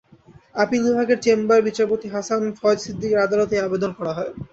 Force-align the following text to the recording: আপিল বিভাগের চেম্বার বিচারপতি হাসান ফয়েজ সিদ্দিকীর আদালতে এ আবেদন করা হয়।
আপিল 0.55 0.81
বিভাগের 0.87 1.19
চেম্বার 1.25 1.59
বিচারপতি 1.67 2.07
হাসান 2.15 2.41
ফয়েজ 2.59 2.79
সিদ্দিকীর 2.85 3.23
আদালতে 3.25 3.55
এ 3.57 3.63
আবেদন 3.63 3.91
করা 3.99 4.11
হয়। 4.17 4.31